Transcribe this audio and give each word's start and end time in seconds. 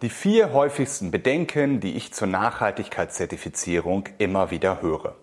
Die 0.00 0.10
vier 0.10 0.52
häufigsten 0.52 1.10
Bedenken, 1.10 1.80
die 1.80 1.96
ich 1.96 2.14
zur 2.14 2.28
Nachhaltigkeitszertifizierung 2.28 4.04
immer 4.18 4.52
wieder 4.52 4.80
höre. 4.80 5.16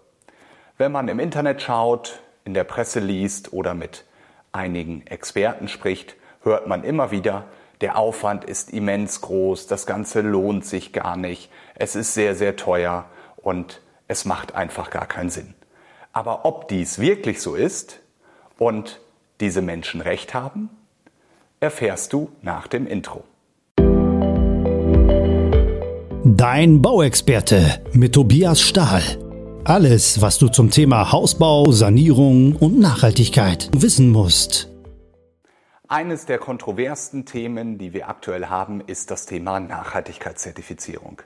Wenn 0.77 0.91
man 0.91 1.07
im 1.07 1.19
Internet 1.21 1.61
schaut, 1.61 2.19
in 2.43 2.53
der 2.53 2.65
Presse 2.65 2.99
liest 2.99 3.53
oder 3.53 3.73
mit 3.73 4.03
einigen 4.51 5.07
Experten 5.07 5.69
spricht, 5.69 6.17
hört 6.41 6.67
man 6.67 6.83
immer 6.83 7.11
wieder, 7.11 7.45
der 7.79 7.97
Aufwand 7.97 8.43
ist 8.43 8.73
immens 8.73 9.21
groß, 9.21 9.67
das 9.67 9.85
Ganze 9.85 10.19
lohnt 10.19 10.65
sich 10.65 10.91
gar 10.91 11.15
nicht, 11.15 11.49
es 11.75 11.95
ist 11.95 12.13
sehr, 12.13 12.35
sehr 12.35 12.57
teuer 12.57 13.05
und 13.37 13.81
es 14.09 14.25
macht 14.25 14.55
einfach 14.55 14.89
gar 14.89 15.05
keinen 15.05 15.29
Sinn. 15.29 15.53
Aber 16.11 16.43
ob 16.43 16.67
dies 16.67 16.99
wirklich 16.99 17.41
so 17.41 17.55
ist 17.55 18.01
und 18.57 18.99
diese 19.39 19.61
Menschen 19.61 20.01
recht 20.01 20.33
haben, 20.33 20.69
erfährst 21.61 22.11
du 22.11 22.29
nach 22.41 22.67
dem 22.67 22.87
Intro. 22.87 23.23
Dein 26.37 26.81
Bauexperte 26.81 27.81
mit 27.93 28.11
Tobias 28.11 28.59
Stahl. 28.59 29.01
Alles, 29.63 30.21
was 30.21 30.37
du 30.37 30.49
zum 30.49 30.69
Thema 30.69 31.13
Hausbau, 31.13 31.71
Sanierung 31.71 32.57
und 32.57 32.77
Nachhaltigkeit 32.77 33.69
wissen 33.73 34.09
musst. 34.09 34.69
Eines 35.87 36.25
der 36.25 36.37
kontroversten 36.37 37.25
Themen, 37.25 37.77
die 37.77 37.93
wir 37.93 38.09
aktuell 38.09 38.47
haben, 38.47 38.81
ist 38.81 39.11
das 39.11 39.25
Thema 39.27 39.61
Nachhaltigkeitszertifizierung. 39.61 41.21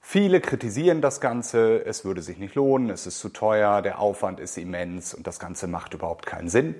Viele 0.00 0.40
kritisieren 0.40 1.02
das 1.02 1.20
Ganze, 1.20 1.84
es 1.84 2.02
würde 2.06 2.22
sich 2.22 2.38
nicht 2.38 2.54
lohnen, 2.54 2.88
es 2.88 3.06
ist 3.06 3.18
zu 3.18 3.28
teuer, 3.28 3.82
der 3.82 3.98
Aufwand 3.98 4.40
ist 4.40 4.56
immens 4.56 5.12
und 5.12 5.26
das 5.26 5.38
Ganze 5.38 5.66
macht 5.66 5.92
überhaupt 5.92 6.24
keinen 6.24 6.48
Sinn. 6.48 6.76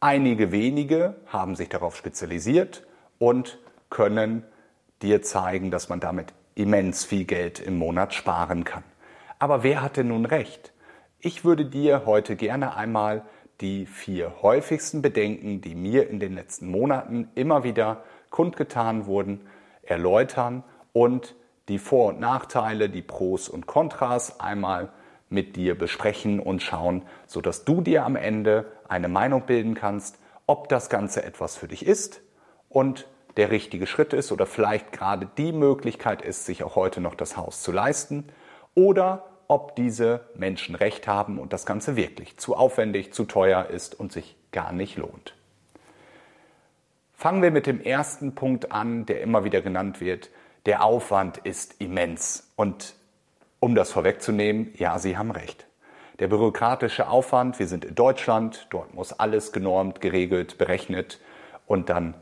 Einige 0.00 0.50
wenige 0.50 1.14
haben 1.26 1.54
sich 1.54 1.68
darauf 1.68 1.96
spezialisiert 1.96 2.82
und 3.20 3.60
können 3.88 4.42
dir 5.00 5.22
zeigen, 5.22 5.70
dass 5.70 5.88
man 5.88 6.00
damit 6.00 6.34
immens 6.60 7.04
viel 7.04 7.24
Geld 7.24 7.58
im 7.58 7.78
Monat 7.78 8.12
sparen 8.12 8.64
kann. 8.64 8.84
Aber 9.38 9.62
wer 9.62 9.80
hat 9.80 9.96
denn 9.96 10.08
nun 10.08 10.26
recht? 10.26 10.72
Ich 11.18 11.44
würde 11.44 11.64
dir 11.64 12.04
heute 12.04 12.36
gerne 12.36 12.76
einmal 12.76 13.22
die 13.62 13.86
vier 13.86 14.42
häufigsten 14.42 15.00
Bedenken, 15.00 15.62
die 15.62 15.74
mir 15.74 16.08
in 16.10 16.20
den 16.20 16.34
letzten 16.34 16.70
Monaten 16.70 17.28
immer 17.34 17.64
wieder 17.64 18.04
kundgetan 18.28 19.06
wurden, 19.06 19.40
erläutern 19.82 20.62
und 20.92 21.34
die 21.68 21.78
Vor- 21.78 22.08
und 22.08 22.20
Nachteile, 22.20 22.90
die 22.90 23.02
Pros 23.02 23.48
und 23.48 23.66
Kontras 23.66 24.38
einmal 24.40 24.90
mit 25.30 25.56
dir 25.56 25.78
besprechen 25.78 26.40
und 26.40 26.62
schauen, 26.62 27.02
sodass 27.26 27.64
du 27.64 27.80
dir 27.80 28.04
am 28.04 28.16
Ende 28.16 28.70
eine 28.88 29.08
Meinung 29.08 29.46
bilden 29.46 29.74
kannst, 29.74 30.18
ob 30.46 30.68
das 30.68 30.90
Ganze 30.90 31.22
etwas 31.22 31.56
für 31.56 31.68
dich 31.68 31.86
ist 31.86 32.20
und 32.68 33.06
der 33.36 33.50
richtige 33.50 33.86
Schritt 33.86 34.12
ist 34.12 34.32
oder 34.32 34.46
vielleicht 34.46 34.92
gerade 34.92 35.28
die 35.38 35.52
Möglichkeit 35.52 36.22
ist, 36.22 36.46
sich 36.46 36.64
auch 36.64 36.76
heute 36.76 37.00
noch 37.00 37.14
das 37.14 37.36
Haus 37.36 37.62
zu 37.62 37.72
leisten 37.72 38.28
oder 38.74 39.26
ob 39.48 39.74
diese 39.74 40.28
Menschen 40.34 40.74
recht 40.74 41.08
haben 41.08 41.38
und 41.38 41.52
das 41.52 41.66
Ganze 41.66 41.96
wirklich 41.96 42.36
zu 42.36 42.54
aufwendig, 42.54 43.12
zu 43.12 43.24
teuer 43.24 43.66
ist 43.66 43.98
und 43.98 44.12
sich 44.12 44.36
gar 44.52 44.72
nicht 44.72 44.96
lohnt. 44.96 45.34
Fangen 47.14 47.42
wir 47.42 47.50
mit 47.50 47.66
dem 47.66 47.80
ersten 47.80 48.34
Punkt 48.34 48.72
an, 48.72 49.06
der 49.06 49.20
immer 49.20 49.44
wieder 49.44 49.60
genannt 49.60 50.00
wird. 50.00 50.30
Der 50.66 50.84
Aufwand 50.84 51.38
ist 51.38 51.80
immens. 51.80 52.50
Und 52.56 52.94
um 53.58 53.74
das 53.74 53.92
vorwegzunehmen, 53.92 54.72
ja, 54.76 54.98
Sie 54.98 55.18
haben 55.18 55.30
recht. 55.30 55.66
Der 56.20 56.28
bürokratische 56.28 57.08
Aufwand, 57.08 57.58
wir 57.58 57.66
sind 57.66 57.84
in 57.84 57.94
Deutschland, 57.94 58.68
dort 58.70 58.94
muss 58.94 59.12
alles 59.12 59.52
genormt, 59.52 60.00
geregelt, 60.00 60.58
berechnet 60.58 61.18
und 61.66 61.88
dann 61.88 62.14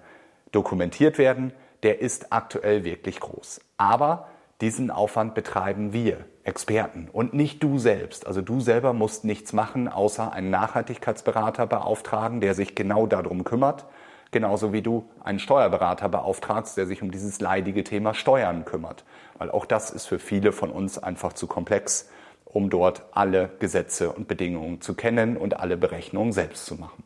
dokumentiert 0.52 1.18
werden, 1.18 1.52
der 1.82 2.00
ist 2.00 2.32
aktuell 2.32 2.84
wirklich 2.84 3.20
groß. 3.20 3.60
Aber 3.76 4.28
diesen 4.60 4.90
Aufwand 4.90 5.34
betreiben 5.34 5.92
wir, 5.92 6.24
Experten, 6.42 7.08
und 7.12 7.32
nicht 7.34 7.62
du 7.62 7.78
selbst. 7.78 8.26
Also 8.26 8.40
du 8.42 8.60
selber 8.60 8.92
musst 8.92 9.24
nichts 9.24 9.52
machen, 9.52 9.86
außer 9.86 10.32
einen 10.32 10.50
Nachhaltigkeitsberater 10.50 11.66
beauftragen, 11.66 12.40
der 12.40 12.54
sich 12.54 12.74
genau 12.74 13.06
darum 13.06 13.44
kümmert. 13.44 13.86
Genauso 14.30 14.72
wie 14.72 14.82
du 14.82 15.08
einen 15.22 15.38
Steuerberater 15.38 16.08
beauftragst, 16.08 16.76
der 16.76 16.86
sich 16.86 17.02
um 17.02 17.10
dieses 17.10 17.40
leidige 17.40 17.84
Thema 17.84 18.14
Steuern 18.14 18.64
kümmert. 18.64 19.04
Weil 19.38 19.50
auch 19.50 19.64
das 19.64 19.90
ist 19.90 20.06
für 20.06 20.18
viele 20.18 20.52
von 20.52 20.70
uns 20.70 20.98
einfach 20.98 21.32
zu 21.34 21.46
komplex, 21.46 22.10
um 22.44 22.68
dort 22.68 23.04
alle 23.12 23.50
Gesetze 23.58 24.12
und 24.12 24.26
Bedingungen 24.26 24.80
zu 24.80 24.94
kennen 24.94 25.36
und 25.36 25.60
alle 25.60 25.76
Berechnungen 25.76 26.32
selbst 26.32 26.66
zu 26.66 26.74
machen. 26.74 27.04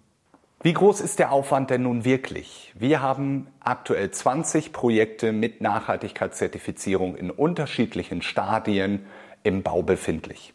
Wie 0.65 0.75
groß 0.75 1.01
ist 1.01 1.19
der 1.19 1.33
Aufwand 1.33 1.71
denn 1.71 1.83
nun 1.83 2.05
wirklich? 2.05 2.73
Wir 2.77 3.03
haben 3.03 3.49
aktuell 3.59 4.13
20 4.13 4.73
Projekte 4.73 5.33
mit 5.33 5.61
Nachhaltigkeitszertifizierung 5.61 7.17
in 7.17 7.33
unterschiedlichen 7.33 8.23
Stadien 8.23 9.05
im 9.43 9.65
Bau 9.65 9.83
befindlich. 9.83 10.55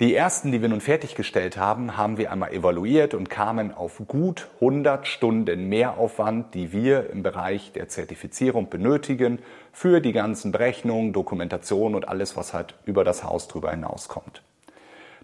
Die 0.00 0.12
ersten, 0.12 0.50
die 0.50 0.60
wir 0.60 0.68
nun 0.68 0.80
fertiggestellt 0.80 1.56
haben, 1.56 1.96
haben 1.96 2.18
wir 2.18 2.32
einmal 2.32 2.52
evaluiert 2.52 3.14
und 3.14 3.30
kamen 3.30 3.72
auf 3.72 4.02
gut 4.08 4.48
100 4.56 5.06
Stunden 5.06 5.68
Mehraufwand, 5.68 6.52
die 6.54 6.72
wir 6.72 7.08
im 7.10 7.22
Bereich 7.22 7.70
der 7.70 7.88
Zertifizierung 7.88 8.70
benötigen 8.70 9.38
für 9.72 10.00
die 10.00 10.12
ganzen 10.12 10.50
Berechnungen, 10.50 11.12
Dokumentation 11.12 11.94
und 11.94 12.08
alles, 12.08 12.36
was 12.36 12.52
halt 12.52 12.74
über 12.86 13.04
das 13.04 13.22
Haus 13.22 13.46
drüber 13.46 13.70
hinauskommt. 13.70 14.42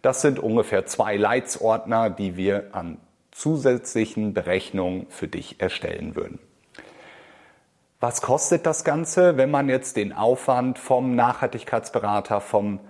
Das 0.03 0.22
sind 0.22 0.38
ungefähr 0.38 0.87
zwei 0.87 1.16
Leitsordner, 1.16 2.10
die 2.10 2.37
wir 2.37 2.69
an 2.70 2.99
zusätzlichen 3.32 4.34
Berechnungen 4.34 5.06
für 5.09 5.26
dich 5.26 5.60
erstellen 5.60 6.15
würden. 6.15 6.38
Was 7.98 8.20
kostet 8.20 8.66
das 8.66 8.84
Ganze, 8.84 9.37
wenn 9.37 9.50
man 9.50 9.69
jetzt 9.69 9.97
den 9.97 10.12
Aufwand 10.12 10.78
vom 10.78 11.15
Nachhaltigkeitsberater, 11.15 12.41
vom 12.41 12.81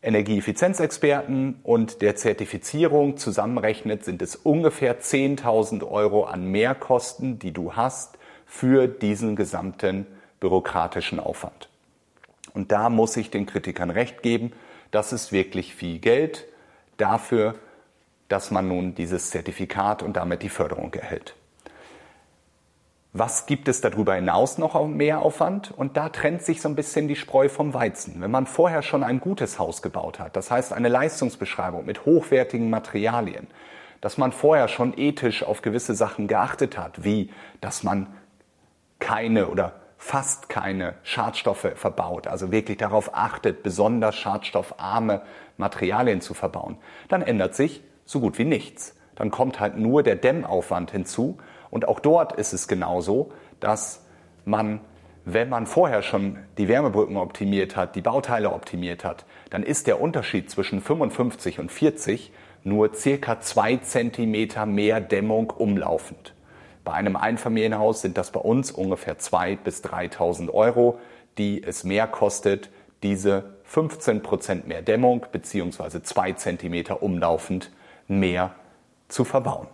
Energieeffizienzexperten 0.00 1.60
und 1.62 2.02
der 2.02 2.14
Zertifizierung 2.14 3.16
zusammenrechnet, 3.16 4.04
sind 4.04 4.22
es 4.22 4.36
ungefähr 4.36 5.00
10.000 5.00 5.88
Euro 5.88 6.24
an 6.24 6.44
Mehrkosten, 6.44 7.38
die 7.38 7.52
du 7.52 7.74
hast 7.74 8.18
für 8.46 8.86
diesen 8.86 9.34
gesamten 9.34 10.06
bürokratischen 10.40 11.18
Aufwand. 11.18 11.68
Und 12.52 12.70
da 12.70 12.90
muss 12.90 13.16
ich 13.16 13.30
den 13.30 13.46
Kritikern 13.46 13.90
recht 13.90 14.22
geben, 14.22 14.52
das 14.90 15.12
ist 15.12 15.32
wirklich 15.32 15.74
viel 15.74 15.98
Geld 15.98 16.44
dafür, 16.96 17.56
dass 18.28 18.50
man 18.50 18.68
nun 18.68 18.94
dieses 18.94 19.30
Zertifikat 19.30 20.02
und 20.02 20.16
damit 20.16 20.42
die 20.42 20.48
Förderung 20.48 20.92
erhält. 20.94 21.34
Was 23.16 23.46
gibt 23.46 23.68
es 23.68 23.80
darüber 23.80 24.16
hinaus 24.16 24.58
noch 24.58 24.74
an 24.74 24.96
Mehraufwand? 24.96 25.70
Und 25.70 25.96
da 25.96 26.08
trennt 26.08 26.42
sich 26.42 26.60
so 26.60 26.68
ein 26.68 26.74
bisschen 26.74 27.06
die 27.06 27.14
Spreu 27.14 27.48
vom 27.48 27.72
Weizen. 27.72 28.20
Wenn 28.20 28.32
man 28.32 28.46
vorher 28.46 28.82
schon 28.82 29.04
ein 29.04 29.20
gutes 29.20 29.60
Haus 29.60 29.82
gebaut 29.82 30.18
hat, 30.18 30.34
das 30.34 30.50
heißt 30.50 30.72
eine 30.72 30.88
Leistungsbeschreibung 30.88 31.86
mit 31.86 32.06
hochwertigen 32.06 32.70
Materialien, 32.70 33.46
dass 34.00 34.18
man 34.18 34.32
vorher 34.32 34.66
schon 34.66 34.98
ethisch 34.98 35.44
auf 35.44 35.62
gewisse 35.62 35.94
Sachen 35.94 36.26
geachtet 36.26 36.76
hat, 36.76 37.04
wie 37.04 37.30
dass 37.60 37.84
man 37.84 38.08
keine 38.98 39.46
oder 39.46 39.74
fast 39.96 40.48
keine 40.48 40.94
Schadstoffe 41.04 41.70
verbaut, 41.76 42.26
also 42.26 42.50
wirklich 42.50 42.78
darauf 42.78 43.14
achtet, 43.14 43.62
besonders 43.62 44.16
schadstoffarme 44.16 45.22
Materialien 45.56 46.20
zu 46.20 46.34
verbauen, 46.34 46.78
dann 47.08 47.22
ändert 47.22 47.54
sich 47.54 47.80
so 48.04 48.20
gut 48.20 48.38
wie 48.38 48.44
nichts. 48.44 48.94
Dann 49.14 49.30
kommt 49.30 49.60
halt 49.60 49.76
nur 49.76 50.02
der 50.02 50.16
Dämmaufwand 50.16 50.90
hinzu. 50.90 51.38
Und 51.70 51.88
auch 51.88 52.00
dort 52.00 52.32
ist 52.32 52.52
es 52.52 52.68
genauso, 52.68 53.32
dass 53.60 54.04
man, 54.44 54.80
wenn 55.24 55.48
man 55.48 55.66
vorher 55.66 56.02
schon 56.02 56.38
die 56.58 56.68
Wärmebrücken 56.68 57.16
optimiert 57.16 57.76
hat, 57.76 57.96
die 57.96 58.02
Bauteile 58.02 58.52
optimiert 58.52 59.04
hat, 59.04 59.24
dann 59.50 59.62
ist 59.62 59.86
der 59.86 60.00
Unterschied 60.00 60.50
zwischen 60.50 60.80
55 60.80 61.60
und 61.60 61.72
40 61.72 62.32
nur 62.64 62.94
circa 62.94 63.40
zwei 63.40 63.76
Zentimeter 63.76 64.66
mehr 64.66 65.00
Dämmung 65.00 65.50
umlaufend. 65.50 66.34
Bei 66.82 66.92
einem 66.92 67.16
Einfamilienhaus 67.16 68.02
sind 68.02 68.18
das 68.18 68.30
bei 68.30 68.40
uns 68.40 68.70
ungefähr 68.70 69.18
2.000 69.18 69.58
bis 69.62 69.82
3.000 69.84 70.50
Euro, 70.50 70.98
die 71.38 71.62
es 71.62 71.84
mehr 71.84 72.06
kostet, 72.06 72.70
diese 73.02 73.54
15 73.64 74.22
Prozent 74.22 74.68
mehr 74.68 74.82
Dämmung 74.82 75.26
bzw. 75.32 76.02
zwei 76.02 76.32
Zentimeter 76.32 77.02
umlaufend 77.02 77.70
mehr 78.08 78.54
zu 79.08 79.24
verbauen. 79.24 79.68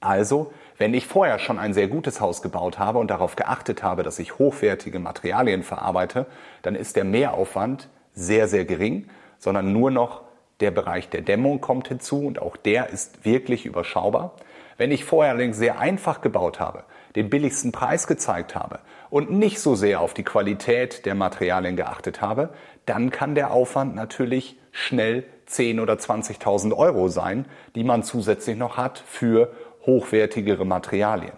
Also, 0.00 0.52
wenn 0.78 0.94
ich 0.94 1.06
vorher 1.06 1.38
schon 1.38 1.58
ein 1.58 1.74
sehr 1.74 1.86
gutes 1.86 2.20
Haus 2.20 2.42
gebaut 2.42 2.78
habe 2.78 2.98
und 2.98 3.10
darauf 3.10 3.36
geachtet 3.36 3.82
habe, 3.82 4.02
dass 4.02 4.18
ich 4.18 4.38
hochwertige 4.38 4.98
Materialien 4.98 5.62
verarbeite, 5.62 6.26
dann 6.62 6.74
ist 6.74 6.96
der 6.96 7.04
Mehraufwand 7.04 7.88
sehr, 8.14 8.48
sehr 8.48 8.64
gering, 8.64 9.08
sondern 9.38 9.72
nur 9.72 9.90
noch 9.90 10.22
der 10.60 10.70
Bereich 10.70 11.08
der 11.08 11.22
Dämmung 11.22 11.60
kommt 11.60 11.88
hinzu 11.88 12.26
und 12.26 12.40
auch 12.40 12.56
der 12.56 12.90
ist 12.90 13.24
wirklich 13.24 13.66
überschaubar. 13.66 14.34
Wenn 14.76 14.90
ich 14.90 15.04
vorher 15.04 15.32
allerdings 15.32 15.56
sehr 15.56 15.78
einfach 15.78 16.20
gebaut 16.20 16.58
habe, 16.58 16.84
den 17.14 17.30
billigsten 17.30 17.72
Preis 17.72 18.06
gezeigt 18.06 18.54
habe 18.54 18.80
und 19.10 19.30
nicht 19.30 19.60
so 19.60 19.74
sehr 19.74 20.00
auf 20.00 20.14
die 20.14 20.24
Qualität 20.24 21.04
der 21.04 21.14
Materialien 21.14 21.76
geachtet 21.76 22.20
habe, 22.20 22.50
dann 22.86 23.10
kann 23.10 23.34
der 23.34 23.52
Aufwand 23.52 23.94
natürlich 23.94 24.58
schnell 24.70 25.24
10 25.52 25.80
oder 25.80 25.94
20.000 25.94 26.76
Euro 26.76 27.08
sein, 27.08 27.46
die 27.74 27.84
man 27.84 28.02
zusätzlich 28.02 28.56
noch 28.56 28.76
hat 28.76 29.02
für 29.06 29.52
hochwertigere 29.86 30.64
Materialien. 30.64 31.32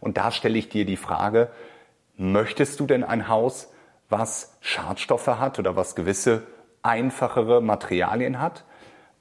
Und 0.00 0.16
da 0.16 0.30
stelle 0.30 0.58
ich 0.58 0.68
dir 0.68 0.84
die 0.84 0.96
Frage, 0.96 1.50
Möchtest 2.22 2.78
du 2.78 2.86
denn 2.86 3.02
ein 3.02 3.28
Haus, 3.28 3.72
was 4.10 4.54
Schadstoffe 4.60 5.26
hat 5.26 5.58
oder 5.58 5.74
was 5.74 5.94
gewisse 5.94 6.42
einfachere 6.82 7.62
Materialien 7.62 8.42
hat? 8.42 8.64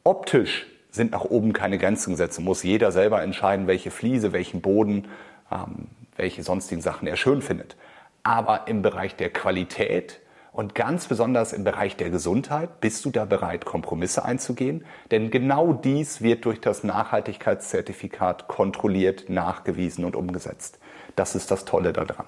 Optisch 0.04 0.68
sind 0.92 1.13
nach 1.13 1.24
oben 1.24 1.54
keine 1.54 1.78
Grenzen 1.78 2.12
gesetzt. 2.12 2.42
Muss 2.42 2.62
jeder 2.62 2.92
selber 2.92 3.22
entscheiden, 3.22 3.68
welche 3.68 3.90
Fliese, 3.90 4.34
welchen 4.34 4.60
Boden, 4.60 5.07
ähm, 5.50 5.88
welche 6.18 6.44
sonstigen 6.44 6.81
Sachen 6.81 7.07
er 7.07 7.16
schön 7.16 7.42
findet. 7.42 7.78
Aber 8.24 8.68
im 8.68 8.81
Bereich 8.81 9.16
der 9.16 9.30
Qualität 9.30 10.19
und 10.51 10.75
ganz 10.75 11.07
besonders 11.07 11.54
im 11.54 11.63
Bereich 11.63 11.96
der 11.96 12.10
Gesundheit 12.10 12.81
bist 12.81 13.06
du 13.06 13.12
da 13.12 13.25
bereit, 13.25 13.66
Kompromisse 13.66 14.25
einzugehen? 14.25 14.86
Denn 15.12 15.30
genau 15.30 15.74
dies 15.74 16.22
wird 16.22 16.46
durch 16.46 16.60
das 16.60 16.84
Nachhaltigkeitszertifikat 16.84 18.48
kontrolliert, 18.48 19.30
nachgewiesen 19.30 20.06
und 20.06 20.16
umgesetzt. 20.16 20.80
Das 21.16 21.36
ist 21.36 21.51
das 21.51 21.66
Tolle 21.66 21.94
daran. 21.94 22.25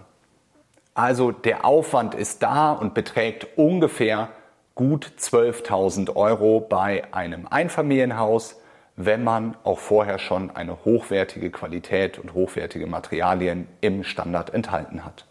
Also 0.94 1.31
der 1.31 1.65
Aufwand 1.65 2.15
ist 2.15 2.44
da 2.44 2.73
und 2.73 2.94
beträgt 2.94 3.57
ungefähr 3.57 4.29
gut 4.75 5.13
12.000 5.17 6.15
Euro 6.15 6.59
bei 6.59 7.13
einem 7.13 7.47
Einfamilienhaus, 7.47 8.57
wenn 8.97 9.24
man 9.24 9.56
auch 9.63 9.79
vorher 9.79 10.19
schon 10.19 10.51
eine 10.51 10.83
hochwertige 10.85 11.50
Qualität 11.50 12.19
und 12.19 12.33
hochwertige 12.33 12.88
Materialien 12.88 13.67
im 13.79 14.03
Standard 14.03 14.53
enthalten 14.53 15.06
hat. 15.06 15.25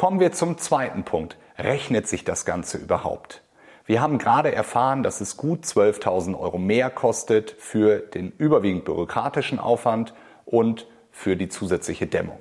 Kommen 0.00 0.18
wir 0.18 0.32
zum 0.32 0.56
zweiten 0.56 1.04
Punkt. 1.04 1.36
Rechnet 1.58 2.08
sich 2.08 2.24
das 2.24 2.46
Ganze 2.46 2.78
überhaupt? 2.78 3.42
Wir 3.84 4.00
haben 4.00 4.16
gerade 4.16 4.50
erfahren, 4.50 5.02
dass 5.02 5.20
es 5.20 5.36
gut 5.36 5.64
12.000 5.66 6.40
Euro 6.40 6.56
mehr 6.56 6.88
kostet 6.88 7.50
für 7.58 7.98
den 7.98 8.32
überwiegend 8.38 8.86
bürokratischen 8.86 9.58
Aufwand 9.58 10.14
und 10.46 10.86
für 11.10 11.36
die 11.36 11.50
zusätzliche 11.50 12.06
Dämmung. 12.06 12.38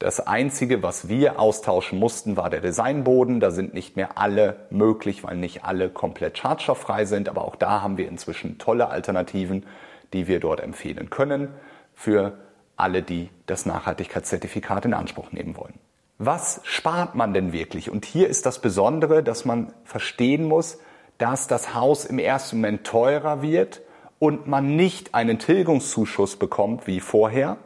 Das 0.00 0.26
Einzige, 0.26 0.82
was 0.82 1.08
wir 1.08 1.38
austauschen 1.38 2.00
mussten, 2.00 2.36
war 2.36 2.50
der 2.50 2.62
Designboden. 2.62 3.38
Da 3.38 3.52
sind 3.52 3.72
nicht 3.72 3.94
mehr 3.94 4.18
alle 4.18 4.66
möglich, 4.70 5.22
weil 5.22 5.36
nicht 5.36 5.62
alle 5.62 5.88
komplett 5.88 6.36
schadstofffrei 6.36 7.04
sind. 7.04 7.28
Aber 7.28 7.44
auch 7.44 7.54
da 7.54 7.80
haben 7.80 7.96
wir 7.96 8.08
inzwischen 8.08 8.58
tolle 8.58 8.88
Alternativen, 8.88 9.66
die 10.12 10.26
wir 10.26 10.40
dort 10.40 10.58
empfehlen 10.58 11.10
können 11.10 11.54
für 11.94 12.38
alle, 12.76 13.04
die 13.04 13.30
das 13.46 13.66
Nachhaltigkeitszertifikat 13.66 14.84
in 14.86 14.94
Anspruch 14.94 15.30
nehmen 15.30 15.56
wollen. 15.56 15.78
Was 16.22 16.60
spart 16.64 17.14
man 17.14 17.32
denn 17.32 17.54
wirklich? 17.54 17.90
Und 17.90 18.04
hier 18.04 18.28
ist 18.28 18.44
das 18.44 18.58
Besondere, 18.58 19.22
dass 19.22 19.46
man 19.46 19.72
verstehen 19.84 20.44
muss, 20.44 20.76
dass 21.16 21.46
das 21.46 21.74
Haus 21.74 22.04
im 22.04 22.18
ersten 22.18 22.56
Moment 22.56 22.84
teurer 22.84 23.40
wird 23.40 23.80
und 24.18 24.46
man 24.46 24.76
nicht 24.76 25.14
einen 25.14 25.38
Tilgungszuschuss 25.38 26.36
bekommt 26.36 26.86
wie 26.86 27.00
vorher, 27.00 27.56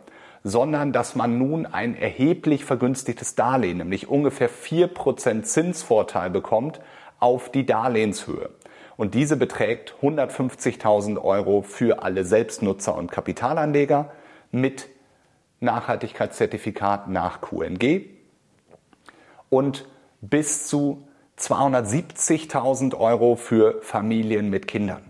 sondern 0.45 0.93
dass 0.93 1.17
man 1.17 1.37
nun 1.37 1.67
ein 1.67 1.97
erheblich 1.97 2.65
vergünstigtes 2.65 3.35
Darlehen, 3.35 3.79
nämlich 3.79 4.09
ungefähr 4.09 4.49
4% 4.49 5.43
Zinsvorteil 5.43 6.31
bekommt 6.31 6.81
auf 7.19 7.51
die 7.51 7.67
Darlehenshöhe. 7.67 8.51
Und 8.97 9.15
diese 9.15 9.37
beträgt 9.37 9.97
150.000 10.01 11.21
Euro 11.21 11.63
für 11.63 12.05
alle 12.05 12.25
Selbstnutzer 12.25 12.95
und 12.95 13.11
Kapitalanleger 13.11 14.13
mit 14.53 14.87
Nachhaltigkeitszertifikat 15.59 17.09
nach 17.09 17.41
QNG 17.41 18.14
und 19.55 19.87
bis 20.21 20.67
zu 20.67 21.07
270.000 21.39 22.99
Euro 22.99 23.37
für 23.37 23.81
Familien 23.83 24.51
mit 24.51 24.67
Kindern. 24.67 25.03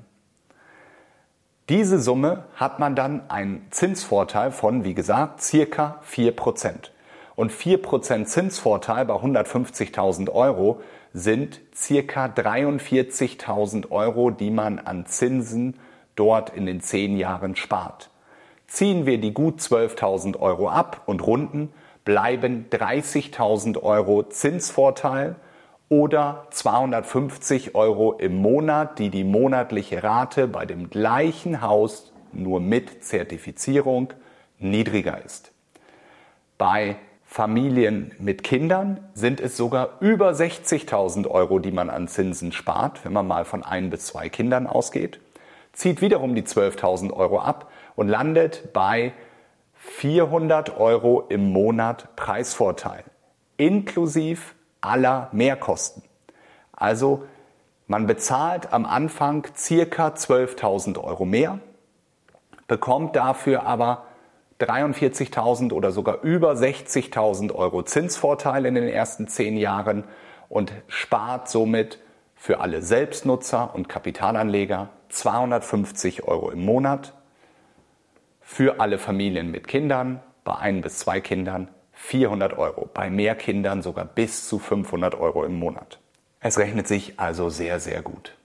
Diese 1.71 1.99
Summe 1.99 2.45
hat 2.57 2.79
man 2.79 2.95
dann 2.95 3.31
einen 3.31 3.67
Zinsvorteil 3.71 4.51
von, 4.51 4.85
wie 4.85 4.95
gesagt, 4.95 5.41
circa 5.43 6.03
4%. 6.07 6.91
Und 7.37 7.53
4% 7.53 8.27
Zinsvorteil 8.27 9.07
bei 9.07 9.15
150.000 9.15 10.31
Euro 10.31 10.83
sind 11.15 11.61
circa 11.75 12.27
43.000 12.27 13.91
Euro, 13.91 14.31
die 14.31 14.51
man 14.51 14.79
an 14.79 15.07
Zinsen 15.07 15.79
dort 16.17 16.51
in 16.51 16.67
den 16.67 16.81
10 16.83 17.17
Jahren 17.17 17.57
spart. 17.57 18.11
Ziehen 18.67 19.07
wir 19.07 19.19
die 19.19 19.33
gut 19.33 19.61
12.000 19.61 20.39
Euro 20.39 20.69
ab 20.69 21.03
und 21.07 21.27
runden, 21.27 21.73
bleiben 22.05 22.67
30.000 22.71 23.83
Euro 23.83 24.23
Zinsvorteil 24.25 25.37
oder 25.89 26.47
250 26.51 27.75
Euro 27.75 28.15
im 28.15 28.37
Monat, 28.37 28.99
die 28.99 29.11
die 29.11 29.25
monatliche 29.25 30.03
Rate 30.03 30.49
bei 30.49 30.67
dem 30.67 30.91
gleichen 30.91 31.61
Haus 31.61 32.13
nur 32.33 32.61
mit 32.61 33.05
Zertifizierung 33.05 34.13
niedriger 34.59 35.23
ist. 35.25 35.53
Bei 36.59 36.97
Familien 37.25 38.13
mit 38.19 38.45
Kindern 38.45 39.01
sind 39.15 39.41
es 39.41 39.57
sogar 39.57 39.97
über 40.01 40.31
60.000 40.31 41.27
Euro, 41.29 41.59
die 41.59 41.73
man 41.73 41.91
an 41.91 42.07
Zinsen 42.07 42.53
spart, 42.53 43.05
wenn 43.05 43.13
man 43.13 43.27
mal 43.27 43.45
von 43.45 43.65
ein 43.65 43.91
bis 43.91 44.07
zwei 44.07 44.29
Kindern 44.29 44.67
ausgeht, 44.67 45.19
zieht 45.73 46.01
wiederum 46.01 46.35
die 46.35 46.45
12.000 46.45 47.13
Euro 47.13 47.41
ab 47.41 47.71
und 47.97 48.09
landet 48.09 48.73
bei 48.73 49.13
400 49.87 50.79
Euro 50.79 51.25
im 51.29 51.53
Monat 51.53 52.17
Preisvorteil, 52.17 53.05
inklusive 53.57 54.41
aller 54.81 55.29
Mehrkosten. 55.33 56.03
Also 56.73 57.25
man 57.87 58.07
bezahlt 58.07 58.73
am 58.73 58.87
Anfang 58.87 59.47
circa 59.57 60.09
12.000 60.09 61.03
Euro 61.03 61.25
mehr, 61.25 61.59
bekommt 62.67 63.15
dafür 63.15 63.65
aber 63.67 64.05
43.000 64.61 65.73
oder 65.73 65.91
sogar 65.91 66.23
über 66.23 66.53
60.000 66.53 67.55
Euro 67.55 67.83
Zinsvorteil 67.83 68.67
in 68.67 68.75
den 68.75 68.89
ersten 68.89 69.29
zehn 69.29 69.57
Jahren 69.57 70.05
und 70.49 70.73
spart 70.89 71.49
somit 71.49 71.99
für 72.35 72.61
alle 72.61 72.83
Selbstnutzer 72.83 73.75
und 73.75 73.89
Kapitalanleger 73.89 74.89
250 75.09 76.25
Euro 76.25 76.51
im 76.51 76.65
Monat, 76.65 77.15
für 78.45 78.79
alle 78.79 78.99
Familien 78.99 79.51
mit 79.51 79.67
Kindern, 79.67 80.21
bei 80.45 80.57
ein 80.57 80.83
bis 80.83 80.99
zwei 80.99 81.21
Kindern 81.21 81.69
400 81.93 82.57
Euro, 82.59 82.89
bei 82.93 83.11
mehr 83.11 83.35
Kindern 83.35 83.83
sogar 83.83 84.05
bis 84.05 84.47
zu 84.47 84.59
500 84.59 85.15
Euro 85.15 85.45
im 85.45 85.59
Monat. 85.59 85.99
Es 86.41 86.59
rechnet 86.59 86.87
sich 86.87 87.19
also 87.19 87.49
sehr, 87.49 87.81
sehr 87.81 88.03
gut. 88.03 88.37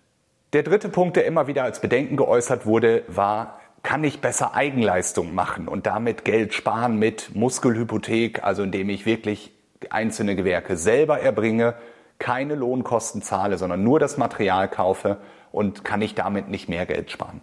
Der 0.54 0.64
dritte 0.64 0.90
Punkt, 0.90 1.18
der 1.18 1.26
immer 1.26 1.48
wieder 1.48 1.64
als 1.64 1.82
Bedenken 1.82 2.16
geäußert 2.16 2.66
wurde, 2.66 3.04
war, 3.08 3.60
kann 3.84 4.04
ich 4.04 4.22
besser 4.22 4.56
Eigenleistung 4.56 5.36
machen 5.36 5.68
und 5.68 5.86
damit 5.86 6.26
Geld 6.26 6.54
sparen 6.54 6.98
mit 6.98 7.36
Muskelhypothek, 7.36 8.44
also 8.44 8.64
indem 8.64 8.90
ich 8.90 9.06
wirklich 9.06 9.52
einzelne 9.90 10.36
Gewerke 10.36 10.78
selber 10.78 11.20
erbringe, 11.20 11.76
keine 12.18 12.56
Lohnkosten 12.56 13.22
zahle, 13.22 13.58
sondern 13.58 13.84
nur 13.84 14.00
das 14.00 14.18
Material 14.18 14.70
kaufe 14.70 15.18
und 15.52 15.86
kann 15.86 16.02
ich 16.02 16.16
damit 16.16 16.50
nicht 16.50 16.68
mehr 16.68 16.86
Geld 16.86 17.12
sparen. 17.12 17.42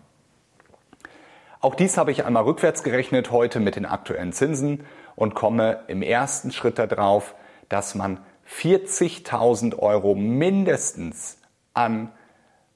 Auch 1.66 1.74
dies 1.74 1.98
habe 1.98 2.12
ich 2.12 2.24
einmal 2.24 2.44
rückwärts 2.44 2.84
gerechnet 2.84 3.32
heute 3.32 3.58
mit 3.58 3.74
den 3.74 3.86
aktuellen 3.86 4.32
Zinsen 4.32 4.86
und 5.16 5.34
komme 5.34 5.80
im 5.88 6.00
ersten 6.00 6.52
Schritt 6.52 6.78
darauf, 6.78 7.34
dass 7.68 7.96
man 7.96 8.20
40.000 8.48 9.76
Euro 9.76 10.14
mindestens 10.14 11.38
an 11.74 12.12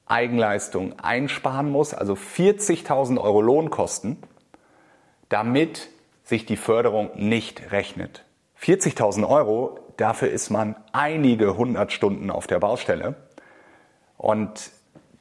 Eigenleistung 0.07 0.99
einsparen 0.99 1.69
muss, 1.69 1.93
also 1.93 2.15
40.000 2.15 3.17
Euro 3.17 3.39
Lohnkosten, 3.39 4.17
damit 5.29 5.87
sich 6.25 6.45
die 6.45 6.57
Förderung 6.57 7.11
nicht 7.15 7.71
rechnet. 7.71 8.25
40.000 8.61 9.25
Euro, 9.25 9.79
dafür 9.95 10.29
ist 10.31 10.49
man 10.49 10.75
einige 10.91 11.55
hundert 11.55 11.93
Stunden 11.93 12.29
auf 12.29 12.45
der 12.45 12.59
Baustelle. 12.59 13.15
Und 14.17 14.71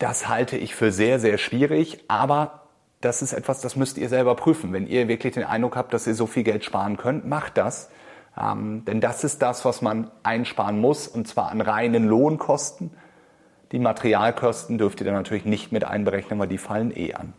das 0.01 0.27
halte 0.27 0.57
ich 0.57 0.75
für 0.75 0.91
sehr, 0.91 1.21
sehr 1.21 1.39
schwierig, 1.39 2.03
aber 2.09 2.60
das 3.01 3.23
ist 3.23 3.33
etwas, 3.33 3.61
das 3.61 3.77
müsst 3.77 3.97
ihr 3.99 4.09
selber 4.09 4.35
prüfen. 4.35 4.73
Wenn 4.73 4.87
ihr 4.87 5.09
wirklich 5.09 5.35
den 5.35 5.45
Eindruck 5.45 5.77
habt, 5.77 5.95
dass 5.95 6.07
ihr 6.07 6.15
so 6.15 6.27
viel 6.27 6.43
Geld 6.43 6.65
sparen 6.65 6.97
könnt, 6.97 7.27
macht 7.27 7.57
das. 7.57 7.91
Ähm, 8.39 8.85
denn 8.85 9.01
das 9.01 9.25
ist 9.25 9.41
das, 9.43 9.65
was 9.65 9.83
man 9.83 10.11
einsparen 10.23 10.81
muss, 10.81 11.09
und 11.09 11.27
zwar 11.27 11.51
an 11.51 11.61
reinen 11.61 12.07
Lohnkosten. 12.07 12.91
Die 13.73 13.79
Materialkosten 13.79 14.79
dürft 14.79 15.01
ihr 15.01 15.07
dann 15.07 15.15
natürlich 15.15 15.45
nicht 15.45 15.73
mit 15.73 15.85
einberechnen, 15.85 16.39
weil 16.39 16.49
die 16.49 16.59
fallen 16.59 16.95
eh 16.95 17.15
an. 17.15 17.33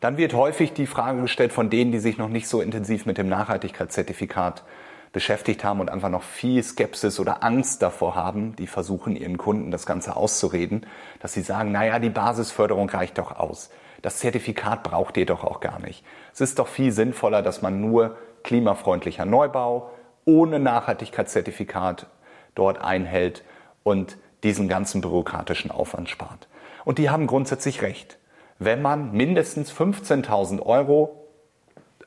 Dann 0.00 0.16
wird 0.16 0.32
häufig 0.32 0.72
die 0.72 0.86
Frage 0.86 1.20
gestellt 1.20 1.52
von 1.52 1.68
denen, 1.68 1.92
die 1.92 1.98
sich 1.98 2.16
noch 2.16 2.28
nicht 2.28 2.48
so 2.48 2.62
intensiv 2.62 3.04
mit 3.04 3.18
dem 3.18 3.28
Nachhaltigkeitszertifikat 3.28 4.64
beschäftigt 5.12 5.64
haben 5.64 5.80
und 5.80 5.90
einfach 5.90 6.08
noch 6.08 6.22
viel 6.22 6.62
Skepsis 6.62 7.18
oder 7.20 7.42
Angst 7.42 7.82
davor 7.82 8.14
haben, 8.14 8.54
die 8.56 8.66
versuchen 8.66 9.16
ihren 9.16 9.36
Kunden 9.36 9.70
das 9.70 9.84
Ganze 9.84 10.16
auszureden, 10.16 10.86
dass 11.18 11.32
sie 11.34 11.42
sagen, 11.42 11.72
naja, 11.72 11.98
die 11.98 12.10
Basisförderung 12.10 12.88
reicht 12.88 13.18
doch 13.18 13.32
aus. 13.32 13.70
Das 14.02 14.18
Zertifikat 14.18 14.82
braucht 14.82 15.16
ihr 15.16 15.26
doch 15.26 15.44
auch 15.44 15.60
gar 15.60 15.78
nicht. 15.78 16.04
Es 16.32 16.40
ist 16.40 16.58
doch 16.58 16.68
viel 16.68 16.92
sinnvoller, 16.92 17.42
dass 17.42 17.62
man 17.62 17.80
nur 17.80 18.16
klimafreundlicher 18.42 19.26
Neubau 19.26 19.90
ohne 20.24 20.58
Nachhaltigkeitszertifikat 20.58 22.06
dort 22.54 22.80
einhält 22.80 23.44
und 23.82 24.16
diesen 24.42 24.68
ganzen 24.68 25.00
bürokratischen 25.00 25.70
Aufwand 25.70 26.08
spart. 26.08 26.48
Und 26.84 26.98
die 26.98 27.10
haben 27.10 27.26
grundsätzlich 27.26 27.82
recht. 27.82 28.18
Wenn 28.58 28.82
man 28.82 29.12
mindestens 29.12 29.72
15.000 29.72 30.60
Euro 30.60 31.28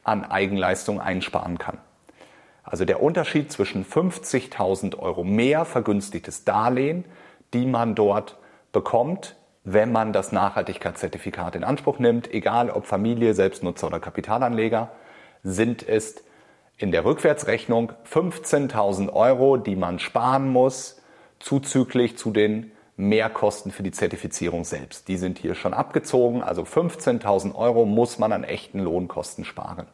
an 0.04 0.26
Eigenleistung 0.26 1.00
einsparen 1.00 1.58
kann. 1.58 1.78
Also 2.64 2.86
der 2.86 3.02
Unterschied 3.02 3.52
zwischen 3.52 3.86
50.000 3.86 4.98
Euro 4.98 5.24
mehr 5.24 5.66
vergünstigtes 5.66 6.44
Darlehen, 6.44 7.06
die 7.54 7.66
man 7.66 7.96
dort 7.96 8.38
bekommt, 8.72 9.36
wenn 9.64 9.92
man 9.92 10.12
das 10.14 10.32
Nachhaltigkeitszertifikat 10.32 11.56
in 11.56 11.64
Anspruch 11.64 12.00
nimmt, 12.00 12.34
egal 12.34 12.70
ob 12.70 12.86
Familie, 12.86 13.34
Selbstnutzer 13.34 13.88
oder 13.88 14.00
Kapitalanleger, 14.00 14.92
sind 15.44 15.88
es 15.88 16.24
in 16.78 16.92
der 16.92 17.06
Rückwärtsrechnung 17.06 17.94
15.000 18.12 19.14
Euro, 19.14 19.58
die 19.58 19.76
man 19.76 20.00
sparen 20.00 20.50
muss, 20.50 21.02
zuzüglich 21.40 22.18
zu 22.18 22.32
den 22.32 22.72
Mehrkosten 22.96 23.72
für 23.72 23.84
die 23.84 23.92
Zertifizierung 23.92 24.66
selbst. 24.66 25.08
Die 25.08 25.18
sind 25.18 25.40
hier 25.40 25.56
schon 25.56 25.74
abgezogen, 25.74 26.44
also 26.44 26.64
15.000 26.64 27.56
Euro 27.56 27.86
muss 27.86 28.20
man 28.20 28.32
an 28.32 28.44
echten 28.44 28.80
Lohnkosten 28.80 29.46
sparen. 29.46 29.88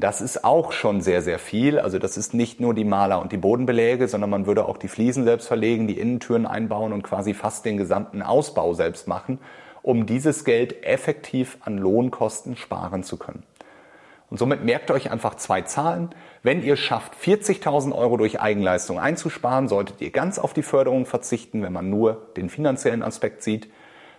Das 0.00 0.22
ist 0.22 0.44
auch 0.44 0.72
schon 0.72 1.02
sehr, 1.02 1.20
sehr 1.20 1.38
viel. 1.38 1.78
Also 1.78 1.98
das 1.98 2.16
ist 2.16 2.32
nicht 2.32 2.58
nur 2.58 2.72
die 2.72 2.84
Maler 2.84 3.20
und 3.20 3.32
die 3.32 3.36
Bodenbeläge, 3.36 4.08
sondern 4.08 4.30
man 4.30 4.46
würde 4.46 4.64
auch 4.64 4.78
die 4.78 4.88
Fliesen 4.88 5.24
selbst 5.24 5.46
verlegen, 5.46 5.86
die 5.86 5.98
Innentüren 5.98 6.46
einbauen 6.46 6.94
und 6.94 7.02
quasi 7.02 7.34
fast 7.34 7.66
den 7.66 7.76
gesamten 7.76 8.22
Ausbau 8.22 8.72
selbst 8.72 9.06
machen, 9.08 9.38
um 9.82 10.06
dieses 10.06 10.44
Geld 10.44 10.84
effektiv 10.84 11.58
an 11.60 11.76
Lohnkosten 11.76 12.56
sparen 12.56 13.02
zu 13.02 13.18
können. 13.18 13.42
Und 14.30 14.38
somit 14.38 14.64
merkt 14.64 14.90
euch 14.90 15.10
einfach 15.10 15.34
zwei 15.34 15.62
Zahlen. 15.62 16.14
Wenn 16.42 16.62
ihr 16.62 16.76
schafft, 16.76 17.12
40.000 17.14 17.92
Euro 17.92 18.16
durch 18.16 18.40
Eigenleistung 18.40 18.98
einzusparen, 18.98 19.68
solltet 19.68 20.00
ihr 20.00 20.12
ganz 20.12 20.38
auf 20.38 20.54
die 20.54 20.62
Förderung 20.62 21.04
verzichten, 21.04 21.62
wenn 21.62 21.74
man 21.74 21.90
nur 21.90 22.28
den 22.38 22.48
finanziellen 22.48 23.02
Aspekt 23.02 23.42
sieht. 23.42 23.68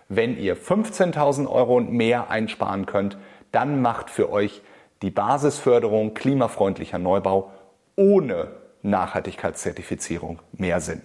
Wenn 0.08 0.38
ihr 0.38 0.56
15.000 0.56 1.48
Euro 1.48 1.76
und 1.76 1.90
mehr 1.90 2.30
einsparen 2.30 2.86
könnt, 2.86 3.16
dann 3.50 3.82
macht 3.82 4.10
für 4.10 4.30
euch 4.30 4.62
die 5.02 5.10
Basisförderung 5.10 6.14
klimafreundlicher 6.14 6.98
Neubau 6.98 7.52
ohne 7.96 8.48
Nachhaltigkeitszertifizierung 8.82 10.40
mehr 10.52 10.80
Sinn. 10.80 11.02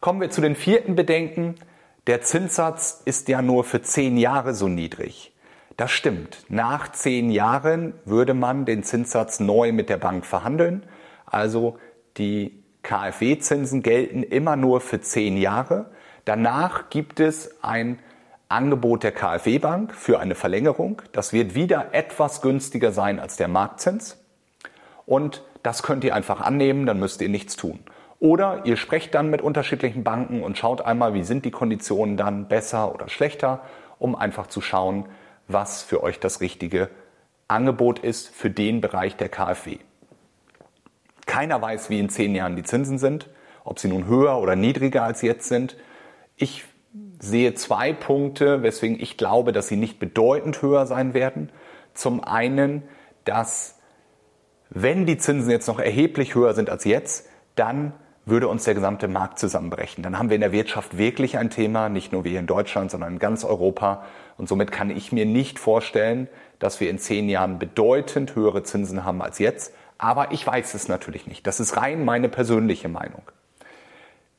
Kommen 0.00 0.20
wir 0.20 0.30
zu 0.30 0.40
den 0.40 0.54
vierten 0.54 0.94
Bedenken. 0.94 1.56
Der 2.06 2.22
Zinssatz 2.22 3.02
ist 3.04 3.28
ja 3.28 3.42
nur 3.42 3.64
für 3.64 3.82
zehn 3.82 4.16
Jahre 4.16 4.54
so 4.54 4.68
niedrig. 4.68 5.34
Das 5.76 5.90
stimmt. 5.90 6.44
Nach 6.48 6.90
zehn 6.90 7.30
Jahren 7.30 7.94
würde 8.04 8.34
man 8.34 8.64
den 8.64 8.82
Zinssatz 8.82 9.38
neu 9.38 9.72
mit 9.72 9.88
der 9.88 9.98
Bank 9.98 10.26
verhandeln. 10.26 10.82
Also 11.26 11.78
die 12.16 12.64
KfW-Zinsen 12.82 13.82
gelten 13.82 14.22
immer 14.22 14.56
nur 14.56 14.80
für 14.80 15.00
zehn 15.00 15.36
Jahre. 15.36 15.90
Danach 16.24 16.90
gibt 16.90 17.20
es 17.20 17.62
ein 17.62 17.98
Angebot 18.48 19.02
der 19.02 19.12
KfW-Bank 19.12 19.94
für 19.94 20.20
eine 20.20 20.34
Verlängerung. 20.34 21.02
Das 21.12 21.32
wird 21.32 21.54
wieder 21.54 21.88
etwas 21.92 22.40
günstiger 22.40 22.92
sein 22.92 23.20
als 23.20 23.36
der 23.36 23.48
Marktzins. 23.48 24.18
Und 25.04 25.42
das 25.62 25.82
könnt 25.82 26.04
ihr 26.04 26.14
einfach 26.14 26.40
annehmen, 26.40 26.86
dann 26.86 26.98
müsst 26.98 27.20
ihr 27.20 27.28
nichts 27.28 27.56
tun. 27.56 27.80
Oder 28.20 28.62
ihr 28.64 28.76
sprecht 28.76 29.14
dann 29.14 29.30
mit 29.30 29.42
unterschiedlichen 29.42 30.02
Banken 30.02 30.42
und 30.42 30.58
schaut 30.58 30.80
einmal, 30.80 31.14
wie 31.14 31.22
sind 31.22 31.44
die 31.44 31.50
Konditionen 31.50 32.16
dann 32.16 32.48
besser 32.48 32.94
oder 32.94 33.08
schlechter, 33.08 33.62
um 33.98 34.16
einfach 34.16 34.46
zu 34.46 34.60
schauen, 34.60 35.06
was 35.46 35.82
für 35.82 36.02
euch 36.02 36.18
das 36.18 36.40
richtige 36.40 36.88
Angebot 37.48 38.00
ist 38.00 38.28
für 38.28 38.50
den 38.50 38.80
Bereich 38.80 39.16
der 39.16 39.28
KfW. 39.28 39.78
Keiner 41.26 41.60
weiß, 41.60 41.90
wie 41.90 42.00
in 42.00 42.08
zehn 42.08 42.34
Jahren 42.34 42.56
die 42.56 42.62
Zinsen 42.62 42.98
sind, 42.98 43.28
ob 43.64 43.78
sie 43.78 43.88
nun 43.88 44.06
höher 44.06 44.38
oder 44.38 44.56
niedriger 44.56 45.04
als 45.04 45.22
jetzt 45.22 45.48
sind. 45.48 45.76
Ich 46.36 46.64
sehe 47.18 47.54
zwei 47.54 47.92
Punkte, 47.92 48.62
weswegen 48.62 48.98
ich 49.00 49.16
glaube, 49.16 49.52
dass 49.52 49.68
sie 49.68 49.76
nicht 49.76 49.98
bedeutend 49.98 50.62
höher 50.62 50.86
sein 50.86 51.14
werden. 51.14 51.50
Zum 51.94 52.22
einen, 52.22 52.82
dass 53.24 53.78
wenn 54.70 55.06
die 55.06 55.18
Zinsen 55.18 55.50
jetzt 55.50 55.66
noch 55.66 55.78
erheblich 55.78 56.34
höher 56.34 56.54
sind 56.54 56.70
als 56.70 56.84
jetzt, 56.84 57.26
dann 57.54 57.92
würde 58.26 58.48
uns 58.48 58.64
der 58.64 58.74
gesamte 58.74 59.08
Markt 59.08 59.38
zusammenbrechen. 59.38 60.02
Dann 60.02 60.18
haben 60.18 60.28
wir 60.28 60.34
in 60.34 60.42
der 60.42 60.52
Wirtschaft 60.52 60.98
wirklich 60.98 61.38
ein 61.38 61.50
Thema, 61.50 61.88
nicht 61.88 62.12
nur 62.12 62.24
wir 62.24 62.38
in 62.38 62.46
Deutschland, 62.46 62.90
sondern 62.90 63.14
in 63.14 63.18
ganz 63.18 63.44
Europa. 63.44 64.04
Und 64.36 64.48
somit 64.48 64.70
kann 64.70 64.90
ich 64.90 65.12
mir 65.12 65.24
nicht 65.24 65.58
vorstellen, 65.58 66.28
dass 66.58 66.80
wir 66.80 66.90
in 66.90 66.98
zehn 66.98 67.28
Jahren 67.28 67.58
bedeutend 67.58 68.34
höhere 68.34 68.62
Zinsen 68.62 69.04
haben 69.04 69.22
als 69.22 69.38
jetzt. 69.38 69.72
Aber 69.96 70.32
ich 70.32 70.46
weiß 70.46 70.74
es 70.74 70.88
natürlich 70.88 71.26
nicht. 71.26 71.46
Das 71.46 71.58
ist 71.58 71.76
rein 71.76 72.04
meine 72.04 72.28
persönliche 72.28 72.88
Meinung. 72.88 73.22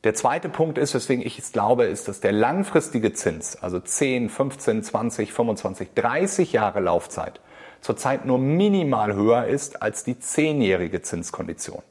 Der 0.05 0.13
zweite 0.13 0.47
Punkt 0.47 0.77
ist, 0.77 0.95
weswegen 0.95 1.25
ich 1.25 1.39
es 1.39 1.51
glaube, 1.51 1.83
ist, 1.83 2.07
dass 2.07 2.21
der 2.21 2.31
langfristige 2.31 3.11
Zins, 3.11 3.61
also 3.61 3.81
10, 3.81 4.29
15, 4.29 4.81
20, 4.81 5.33
25, 5.33 5.89
30 5.93 6.53
Jahre 6.53 6.79
Laufzeit, 6.79 7.41
zurzeit 7.81 8.25
nur 8.25 8.37
minimal 8.37 9.13
höher 9.13 9.47
ist 9.47 9.81
als 9.81 10.05
die 10.05 10.17
zehnjährige 10.17 11.01
Zinskondition. 11.01 11.81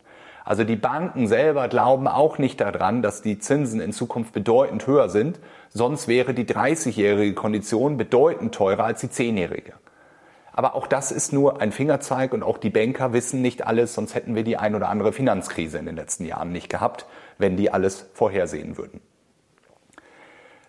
Also 0.46 0.64
die 0.64 0.76
Banken 0.76 1.28
selber 1.28 1.68
glauben 1.68 2.08
auch 2.08 2.38
nicht 2.38 2.62
daran, 2.62 3.02
dass 3.02 3.20
die 3.20 3.38
Zinsen 3.38 3.82
in 3.82 3.92
Zukunft 3.92 4.32
bedeutend 4.32 4.86
höher 4.86 5.10
sind, 5.10 5.38
sonst 5.68 6.08
wäre 6.08 6.32
die 6.32 6.46
30-jährige 6.46 7.34
Kondition 7.34 7.98
bedeutend 7.98 8.54
teurer 8.54 8.84
als 8.84 9.02
die 9.02 9.08
10-jährige. 9.08 9.74
Aber 10.58 10.74
auch 10.74 10.86
das 10.86 11.12
ist 11.12 11.34
nur 11.34 11.60
ein 11.60 11.70
Fingerzeig 11.70 12.32
und 12.32 12.42
auch 12.42 12.56
die 12.56 12.70
Banker 12.70 13.12
wissen 13.12 13.42
nicht 13.42 13.66
alles, 13.66 13.94
sonst 13.94 14.14
hätten 14.14 14.34
wir 14.34 14.42
die 14.42 14.56
ein 14.56 14.74
oder 14.74 14.88
andere 14.88 15.12
Finanzkrise 15.12 15.78
in 15.78 15.86
den 15.86 15.94
letzten 15.94 16.24
Jahren 16.24 16.50
nicht 16.50 16.70
gehabt, 16.70 17.06
wenn 17.38 17.56
die 17.56 17.70
alles 17.70 18.10
vorhersehen 18.12 18.76
würden. 18.76 19.00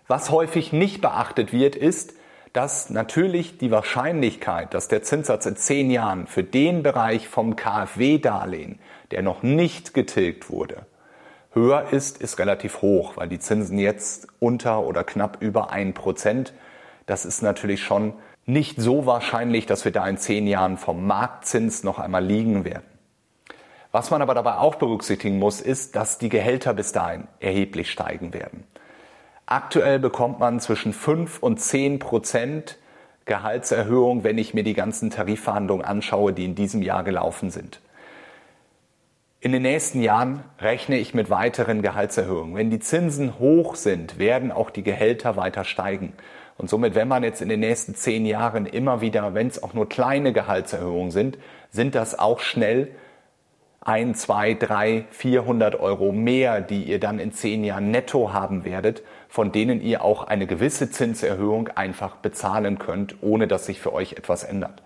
Was 0.07 0.31
häufig 0.31 0.73
nicht 0.73 1.01
beachtet 1.01 1.53
wird, 1.53 1.75
ist, 1.75 2.13
dass 2.53 2.89
natürlich 2.89 3.57
die 3.57 3.69
Wahrscheinlichkeit, 3.69 4.73
dass 4.73 4.87
der 4.87 5.03
Zinssatz 5.03 5.45
in 5.45 5.55
zehn 5.55 5.91
Jahren 5.91 6.25
für 6.25 6.43
den 6.43 6.81
Bereich 6.81 7.27
vom 7.27 7.55
KfW-Darlehen, 7.55 8.79
der 9.11 9.21
noch 9.21 9.43
nicht 9.43 9.93
getilgt 9.93 10.49
wurde, 10.49 10.87
höher 11.51 11.91
ist, 11.91 12.19
ist 12.21 12.39
relativ 12.39 12.81
hoch, 12.81 13.17
weil 13.17 13.27
die 13.27 13.39
Zinsen 13.39 13.77
jetzt 13.77 14.27
unter 14.39 14.85
oder 14.85 15.03
knapp 15.03 15.37
über 15.41 15.71
ein 15.71 15.93
Prozent. 15.93 16.53
Das 17.05 17.25
ist 17.25 17.41
natürlich 17.41 17.83
schon 17.83 18.13
nicht 18.45 18.81
so 18.81 19.05
wahrscheinlich, 19.05 19.67
dass 19.67 19.85
wir 19.85 19.91
da 19.91 20.07
in 20.07 20.17
zehn 20.17 20.47
Jahren 20.47 20.77
vom 20.77 21.05
Marktzins 21.05 21.83
noch 21.83 21.99
einmal 21.99 22.25
liegen 22.25 22.65
werden. 22.65 22.98
Was 23.91 24.11
man 24.11 24.21
aber 24.21 24.35
dabei 24.35 24.57
auch 24.57 24.75
berücksichtigen 24.75 25.39
muss, 25.39 25.61
ist, 25.61 25.95
dass 25.95 26.19
die 26.19 26.29
Gehälter 26.29 26.73
bis 26.73 26.91
dahin 26.91 27.27
erheblich 27.39 27.89
steigen 27.91 28.33
werden. 28.33 28.65
Aktuell 29.47 29.97
bekommt 29.97 30.39
man 30.39 30.59
zwischen 30.59 30.93
5 30.93 31.39
und 31.39 31.59
10 31.59 31.97
Prozent 31.97 32.77
Gehaltserhöhung, 33.25 34.23
wenn 34.23 34.37
ich 34.37 34.53
mir 34.53 34.63
die 34.63 34.75
ganzen 34.75 35.09
Tarifverhandlungen 35.09 35.85
anschaue, 35.85 36.33
die 36.33 36.45
in 36.45 36.53
diesem 36.53 36.83
Jahr 36.83 37.03
gelaufen 37.03 37.49
sind. 37.49 37.79
In 39.41 39.53
den 39.53 39.61
nächsten 39.61 40.01
Jahren 40.01 40.43
rechne 40.59 40.97
ich 40.97 41.13
mit 41.13 41.29
weiteren 41.29 41.81
Gehaltserhöhungen. 41.81 42.55
Wenn 42.55 42.69
die 42.69 42.79
Zinsen 42.79 43.39
hoch 43.39 43.75
sind, 43.75 44.19
werden 44.19 44.51
auch 44.51 44.69
die 44.69 44.83
Gehälter 44.83 45.35
weiter 45.35 45.63
steigen. 45.63 46.13
Und 46.57 46.69
somit, 46.69 46.93
wenn 46.93 47.07
man 47.07 47.23
jetzt 47.23 47.41
in 47.41 47.49
den 47.49 47.61
nächsten 47.61 47.95
zehn 47.95 48.25
Jahren 48.25 48.65
immer 48.65 48.99
wieder, 48.99 49.33
wenn 49.33 49.47
es 49.47 49.63
auch 49.63 49.73
nur 49.73 49.87
kleine 49.87 50.33
Gehaltserhöhungen 50.33 51.11
sind, 51.11 51.37
sind 51.71 51.95
das 51.95 52.19
auch 52.19 52.41
schnell 52.41 52.89
ein, 53.81 54.13
zwei, 54.13 54.53
drei, 54.53 55.05
vierhundert 55.09 55.79
Euro 55.79 56.11
mehr, 56.11 56.61
die 56.61 56.83
ihr 56.83 56.99
dann 56.99 57.19
in 57.19 57.31
zehn 57.31 57.63
Jahren 57.63 57.91
netto 57.91 58.33
haben 58.33 58.65
werdet, 58.65 59.03
von 59.29 59.51
denen 59.51 59.81
ihr 59.81 60.03
auch 60.03 60.23
eine 60.23 60.47
gewisse 60.47 60.91
Zinserhöhung 60.91 61.69
einfach 61.69 62.17
bezahlen 62.17 62.77
könnt, 62.77 63.15
ohne 63.21 63.47
dass 63.47 63.65
sich 63.65 63.79
für 63.79 63.93
euch 63.93 64.13
etwas 64.13 64.43
ändert. 64.43 64.83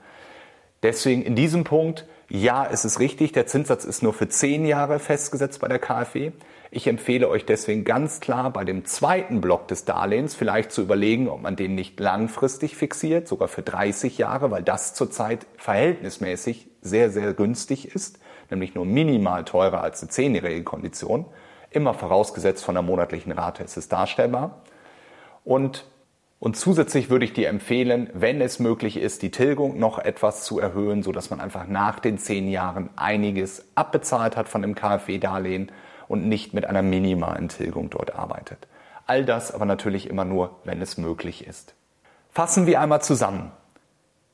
Deswegen 0.83 1.23
in 1.23 1.35
diesem 1.35 1.63
Punkt, 1.63 2.05
ja, 2.29 2.67
es 2.69 2.85
ist 2.85 2.99
richtig, 2.99 3.31
der 3.31 3.47
Zinssatz 3.47 3.85
ist 3.85 4.03
nur 4.03 4.13
für 4.13 4.27
zehn 4.27 4.65
Jahre 4.65 4.99
festgesetzt 4.99 5.59
bei 5.59 5.67
der 5.67 5.79
KfW. 5.79 6.31
Ich 6.71 6.87
empfehle 6.87 7.29
euch 7.29 7.45
deswegen 7.45 7.83
ganz 7.83 8.19
klar 8.19 8.51
bei 8.51 8.63
dem 8.63 8.85
zweiten 8.85 9.41
Block 9.41 9.67
des 9.67 9.85
Darlehens 9.85 10.35
vielleicht 10.35 10.71
zu 10.71 10.81
überlegen, 10.81 11.29
ob 11.29 11.41
man 11.41 11.55
den 11.55 11.75
nicht 11.75 11.99
langfristig 11.99 12.75
fixiert, 12.75 13.27
sogar 13.27 13.47
für 13.47 13.61
30 13.61 14.17
Jahre, 14.17 14.51
weil 14.51 14.63
das 14.63 14.93
zurzeit 14.93 15.45
verhältnismäßig 15.57 16.67
sehr, 16.81 17.11
sehr 17.11 17.33
günstig 17.33 17.95
ist 17.95 18.19
nämlich 18.49 18.75
nur 18.75 18.85
minimal 18.85 19.45
teurer 19.45 19.81
als 19.81 19.99
die 19.99 20.07
zehnjährige 20.07 20.63
Kondition. 20.63 21.25
Immer 21.69 21.93
vorausgesetzt 21.93 22.63
von 22.63 22.75
der 22.75 22.81
monatlichen 22.81 23.31
Rate 23.31 23.63
ist 23.63 23.77
es 23.77 23.89
darstellbar. 23.89 24.61
Und, 25.43 25.85
und 26.39 26.55
zusätzlich 26.55 27.09
würde 27.09 27.25
ich 27.25 27.33
dir 27.33 27.49
empfehlen, 27.49 28.09
wenn 28.13 28.41
es 28.41 28.59
möglich 28.59 28.97
ist, 28.97 29.21
die 29.21 29.31
Tilgung 29.31 29.79
noch 29.79 29.99
etwas 29.99 30.43
zu 30.43 30.59
erhöhen, 30.59 31.03
sodass 31.03 31.29
man 31.29 31.41
einfach 31.41 31.67
nach 31.67 31.99
den 31.99 32.17
zehn 32.17 32.47
Jahren 32.47 32.89
einiges 32.95 33.65
abbezahlt 33.75 34.37
hat 34.37 34.47
von 34.47 34.61
dem 34.61 34.75
KfW-Darlehen 34.75 35.71
und 36.07 36.27
nicht 36.27 36.53
mit 36.53 36.65
einer 36.65 36.81
minimalen 36.81 37.49
Tilgung 37.49 37.89
dort 37.89 38.15
arbeitet. 38.15 38.67
All 39.05 39.25
das 39.25 39.53
aber 39.53 39.65
natürlich 39.65 40.09
immer 40.09 40.25
nur, 40.25 40.59
wenn 40.63 40.81
es 40.81 40.97
möglich 40.97 41.45
ist. 41.45 41.73
Fassen 42.29 42.65
wir 42.67 42.79
einmal 42.79 43.01
zusammen. 43.01 43.51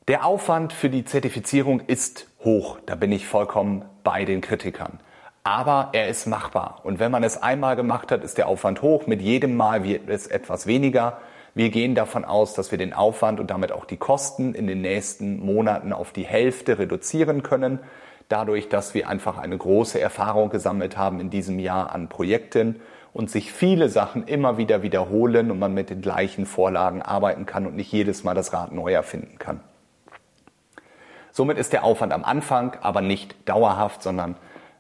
Der 0.08 0.26
Aufwand 0.26 0.74
für 0.74 0.90
die 0.90 1.06
Zertifizierung 1.06 1.82
ist 1.82 2.28
hoch, 2.44 2.80
da 2.86 2.96
bin 2.96 3.12
ich 3.12 3.28
vollkommen 3.28 3.86
bei 4.10 4.26
den 4.26 4.42
Kritikern. 4.42 5.00
Aber 5.44 5.90
er 5.94 6.08
ist 6.08 6.26
machbar. 6.26 6.80
Und 6.82 6.98
wenn 6.98 7.12
man 7.12 7.24
es 7.24 7.44
einmal 7.44 7.76
gemacht 7.76 8.12
hat, 8.12 8.24
ist 8.24 8.40
der 8.40 8.48
Aufwand 8.48 8.82
hoch. 8.82 9.06
Mit 9.06 9.22
jedem 9.22 9.56
Mal 9.56 9.84
wird 9.84 10.10
es 10.10 10.26
etwas 10.26 10.66
weniger. 10.66 11.20
Wir 11.54 11.70
gehen 11.70 11.94
davon 11.94 12.26
aus, 12.26 12.56
dass 12.56 12.72
wir 12.72 12.80
den 12.80 12.92
Aufwand 12.92 13.40
und 13.40 13.52
damit 13.52 13.72
auch 13.72 13.86
die 13.86 13.98
Kosten 13.98 14.56
in 14.56 14.66
den 14.66 14.82
nächsten 14.82 15.40
Monaten 15.40 15.94
auf 15.94 16.12
die 16.12 16.26
Hälfte 16.26 16.80
reduzieren 16.80 17.44
können. 17.44 17.78
dadurch, 18.30 18.68
dass 18.68 18.96
wir 18.96 19.10
einfach 19.10 19.38
eine 19.38 19.58
große 19.58 20.00
Erfahrung 20.00 20.50
gesammelt 20.50 20.98
haben 20.98 21.20
in 21.20 21.30
diesem 21.30 21.60
Jahr 21.60 21.92
an 21.94 22.10
Projekten 22.10 22.80
und 23.14 23.30
sich 23.30 23.52
viele 23.52 23.90
Sachen 23.90 24.26
immer 24.26 24.58
wieder 24.58 24.82
wiederholen 24.82 25.52
und 25.52 25.60
man 25.60 25.76
mit 25.76 25.92
den 25.92 26.02
gleichen 26.02 26.48
Vorlagen 26.48 27.04
arbeiten 27.04 27.46
kann 27.46 27.68
und 27.68 27.76
nicht 27.76 27.92
jedes 27.92 28.24
Mal 28.24 28.34
das 28.34 28.54
Rad 28.54 28.72
neu 28.72 28.92
erfinden 28.92 29.38
kann. 29.38 29.60
Somit 31.40 31.58
ist 31.58 31.72
der 31.72 31.86
Aufwand 31.86 32.12
am 32.12 32.26
Anfang 32.26 32.76
aber 32.82 33.00
nicht 33.00 33.48
dauerhaft, 33.48 34.04
sondern 34.04 34.36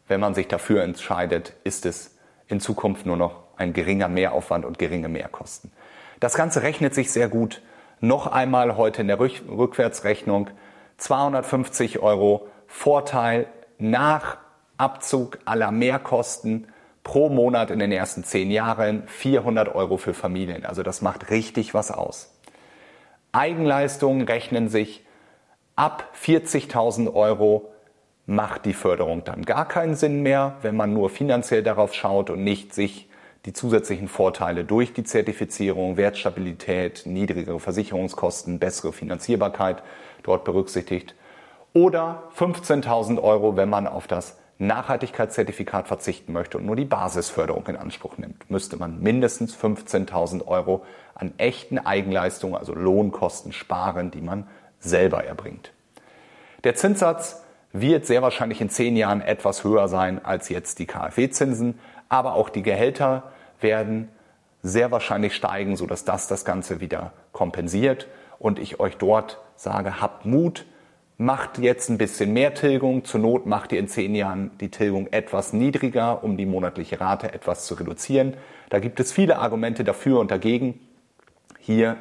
wenn 0.09 0.19
man 0.19 0.33
sich 0.33 0.49
dafür 0.49 0.83
entscheidet, 0.83 1.53
ist 1.63 1.85
es 1.85 2.17
in 2.49 2.59
Zukunft 2.59 3.05
nur 3.05 3.15
noch 3.15 3.43
ein 3.55 3.71
geringer 3.71 4.09
Mehraufwand 4.09 4.65
und 4.65 4.77
geringe 4.77 5.07
Mehrkosten. 5.07 5.71
Das 6.19 6.33
Ganze 6.33 6.61
rechnet 6.61 6.93
sich 6.93 7.13
sehr 7.13 7.29
gut. 7.29 7.61
Noch 8.01 8.27
einmal 8.27 8.75
heute 8.75 9.03
in 9.03 9.07
der 9.07 9.21
Rückwärtsrechnung 9.21 10.49
250 10.97 11.99
Euro 11.99 12.47
Vorteil 12.67 13.47
nach 13.77 14.35
Abzug 14.75 15.39
aller 15.45 15.71
Mehrkosten 15.71 16.67
pro 17.05 17.29
Monat 17.29 17.71
in 17.71 17.79
den 17.79 17.93
ersten 17.93 18.25
zehn 18.25 18.51
Jahren 18.51 19.03
400 19.07 19.73
Euro 19.73 19.95
für 19.95 20.13
Familien. 20.13 20.65
Also 20.65 20.83
das 20.83 21.01
macht 21.01 21.29
richtig 21.29 21.73
was 21.73 21.89
aus. 21.89 22.37
Eigenleistungen 23.31 24.27
rechnen 24.27 24.67
sich 24.67 25.05
ab 25.79 26.13
40.000 26.21 27.13
Euro 27.13 27.71
macht 28.25 28.65
die 28.65 28.73
Förderung 28.73 29.23
dann 29.23 29.45
gar 29.45 29.65
keinen 29.65 29.95
Sinn 29.95 30.21
mehr, 30.21 30.57
wenn 30.61 30.75
man 30.75 30.93
nur 30.93 31.09
finanziell 31.09 31.63
darauf 31.63 31.93
schaut 31.93 32.29
und 32.29 32.43
nicht 32.43 32.73
sich 32.73 33.07
die 33.45 33.53
zusätzlichen 33.53 34.09
Vorteile 34.09 34.65
durch 34.65 34.91
die 34.91 35.05
Zertifizierung, 35.05 35.95
Wertstabilität, 35.95 37.03
niedrigere 37.05 37.61
Versicherungskosten, 37.61 38.59
bessere 38.59 38.91
Finanzierbarkeit 38.91 39.81
dort 40.23 40.43
berücksichtigt. 40.43 41.15
Oder 41.73 42.23
15.000 42.37 43.23
Euro, 43.23 43.55
wenn 43.55 43.69
man 43.69 43.87
auf 43.87 44.05
das 44.05 44.37
Nachhaltigkeitszertifikat 44.57 45.87
verzichten 45.87 46.33
möchte 46.33 46.57
und 46.57 46.65
nur 46.65 46.75
die 46.75 46.83
Basisförderung 46.83 47.65
in 47.67 47.77
Anspruch 47.77 48.17
nimmt, 48.17 48.51
müsste 48.51 48.75
man 48.75 48.99
mindestens 48.99 49.55
15.000 49.55 50.45
Euro 50.45 50.83
an 51.15 51.31
echten 51.37 51.79
Eigenleistungen, 51.79 52.57
also 52.57 52.75
Lohnkosten 52.75 53.53
sparen, 53.53 54.11
die 54.11 54.19
man 54.19 54.45
selber 54.79 55.23
erbringt. 55.23 55.71
Der 56.63 56.75
Zinssatz 56.75 57.43
wird 57.71 58.05
sehr 58.05 58.21
wahrscheinlich 58.21 58.61
in 58.61 58.69
zehn 58.69 58.95
Jahren 58.95 59.21
etwas 59.21 59.63
höher 59.63 59.87
sein 59.87 60.23
als 60.23 60.49
jetzt 60.49 60.79
die 60.79 60.87
KfW-Zinsen, 60.87 61.79
aber 62.09 62.33
auch 62.33 62.49
die 62.49 62.63
Gehälter 62.63 63.31
werden 63.61 64.09
sehr 64.61 64.91
wahrscheinlich 64.91 65.35
steigen, 65.35 65.77
sodass 65.77 66.03
das 66.05 66.27
das 66.27 66.43
Ganze 66.43 66.79
wieder 66.81 67.13
kompensiert 67.31 68.07
und 68.39 68.59
ich 68.59 68.79
euch 68.79 68.97
dort 68.97 69.39
sage, 69.55 70.01
habt 70.01 70.25
Mut, 70.25 70.65
macht 71.17 71.59
jetzt 71.59 71.89
ein 71.89 71.97
bisschen 71.97 72.31
mehr 72.33 72.53
Tilgung. 72.53 73.03
Zur 73.03 73.19
Not 73.19 73.45
macht 73.45 73.73
ihr 73.73 73.79
in 73.79 73.87
zehn 73.87 74.15
Jahren 74.15 74.51
die 74.59 74.71
Tilgung 74.71 75.07
etwas 75.07 75.53
niedriger, 75.53 76.23
um 76.23 76.37
die 76.37 76.45
monatliche 76.45 76.99
Rate 76.99 77.33
etwas 77.33 77.65
zu 77.65 77.75
reduzieren. 77.75 78.35
Da 78.69 78.79
gibt 78.79 78.99
es 78.99 79.11
viele 79.11 79.37
Argumente 79.37 79.83
dafür 79.83 80.19
und 80.19 80.31
dagegen. 80.31 80.79
Hier 81.59 81.97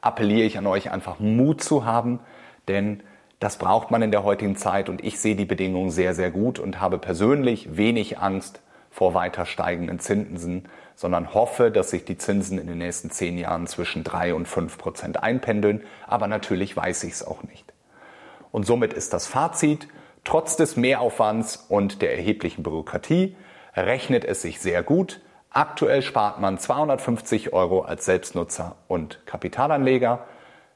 appelliere 0.00 0.46
ich 0.46 0.58
an 0.58 0.66
euch 0.66 0.90
einfach 0.90 1.18
Mut 1.18 1.62
zu 1.62 1.84
haben, 1.84 2.20
denn 2.68 3.02
das 3.40 3.56
braucht 3.56 3.90
man 3.90 4.02
in 4.02 4.10
der 4.10 4.24
heutigen 4.24 4.56
Zeit 4.56 4.88
und 4.88 5.04
ich 5.04 5.20
sehe 5.20 5.36
die 5.36 5.44
Bedingungen 5.44 5.90
sehr, 5.90 6.14
sehr 6.14 6.30
gut 6.30 6.58
und 6.58 6.80
habe 6.80 6.98
persönlich 6.98 7.76
wenig 7.76 8.18
Angst 8.18 8.60
vor 8.90 9.14
weiter 9.14 9.46
steigenden 9.46 10.00
Zinsen, 10.00 10.68
sondern 10.96 11.32
hoffe, 11.32 11.70
dass 11.70 11.90
sich 11.90 12.04
die 12.04 12.18
Zinsen 12.18 12.58
in 12.58 12.66
den 12.66 12.78
nächsten 12.78 13.10
zehn 13.10 13.38
Jahren 13.38 13.68
zwischen 13.68 14.02
drei 14.02 14.34
und 14.34 14.48
fünf 14.48 14.76
Prozent 14.78 15.22
einpendeln. 15.22 15.84
Aber 16.08 16.26
natürlich 16.26 16.76
weiß 16.76 17.04
ich 17.04 17.12
es 17.12 17.24
auch 17.24 17.44
nicht. 17.44 17.72
Und 18.50 18.66
somit 18.66 18.92
ist 18.92 19.12
das 19.12 19.28
Fazit, 19.28 19.86
trotz 20.24 20.56
des 20.56 20.76
Mehraufwands 20.76 21.66
und 21.68 22.02
der 22.02 22.16
erheblichen 22.16 22.64
Bürokratie 22.64 23.36
rechnet 23.76 24.24
es 24.24 24.42
sich 24.42 24.58
sehr 24.58 24.82
gut. 24.82 25.20
Aktuell 25.50 26.02
spart 26.02 26.40
man 26.40 26.58
250 26.58 27.52
Euro 27.52 27.80
als 27.80 28.04
Selbstnutzer 28.04 28.76
und 28.86 29.24
Kapitalanleger, 29.26 30.26